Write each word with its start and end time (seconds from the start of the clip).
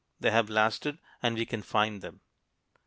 They 0.19 0.31
have 0.31 0.49
lasted, 0.49 0.97
and 1.21 1.35
we 1.37 1.45
can 1.45 1.61
find 1.61 2.01
them. 2.01 2.21